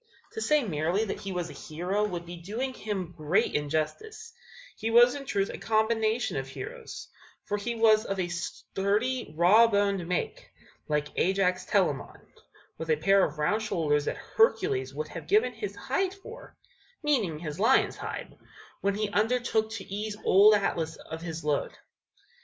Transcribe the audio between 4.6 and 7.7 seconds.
he was in truth a combination of heroes; for